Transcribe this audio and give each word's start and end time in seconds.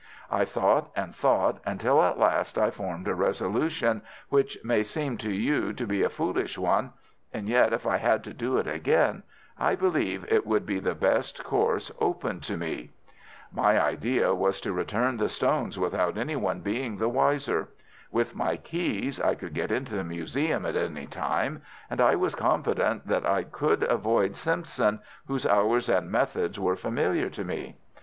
I 0.31 0.45
thought 0.45 0.89
and 0.95 1.15
thought, 1.15 1.59
until 1.63 2.01
at 2.01 2.17
last 2.17 2.57
I 2.57 2.71
formed 2.71 3.07
a 3.07 3.13
resolution 3.13 4.01
which 4.29 4.57
may 4.63 4.81
seem 4.81 5.15
to 5.19 5.31
you 5.31 5.73
to 5.73 5.85
be 5.85 6.01
a 6.01 6.09
foolish 6.09 6.57
one, 6.57 6.93
and 7.31 7.47
yet, 7.47 7.71
if 7.71 7.85
I 7.85 7.97
had 7.97 8.23
to 8.23 8.33
do 8.33 8.57
it 8.57 8.65
again, 8.65 9.21
I 9.59 9.75
believe 9.75 10.25
it 10.27 10.47
would 10.47 10.65
be 10.65 10.79
the 10.79 10.95
best 10.95 11.43
course 11.43 11.91
open 11.99 12.39
to 12.39 12.57
me. 12.57 12.89
"My 13.53 13.79
idea 13.79 14.33
was 14.33 14.59
to 14.61 14.73
return 14.73 15.17
the 15.17 15.29
stones 15.29 15.77
without 15.77 16.17
any 16.17 16.35
one 16.35 16.61
being 16.61 16.97
the 16.97 17.07
wiser. 17.07 17.67
With 18.09 18.33
my 18.33 18.57
keys 18.57 19.21
I 19.21 19.35
could 19.35 19.53
get 19.53 19.71
into 19.71 19.93
the 19.93 20.03
museum 20.03 20.65
at 20.65 20.75
any 20.75 21.05
time, 21.05 21.61
and 21.91 22.01
I 22.01 22.15
was 22.15 22.33
confident 22.33 23.05
that 23.05 23.27
I 23.27 23.43
could 23.43 23.83
avoid 23.83 24.35
Simpson, 24.35 25.01
whose 25.27 25.45
hours 25.45 25.89
and 25.89 26.09
methods 26.09 26.59
were 26.59 26.75
familiar 26.75 27.29
to 27.29 27.43
me. 27.45 27.77